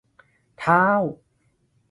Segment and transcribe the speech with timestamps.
[0.59, 0.85] เท้า!